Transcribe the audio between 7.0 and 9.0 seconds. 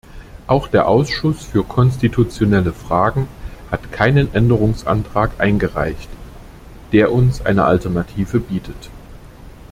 uns eine Alternative bietet.